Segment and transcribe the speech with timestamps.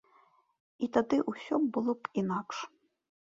[0.85, 2.57] І тады ўсё было б інакш.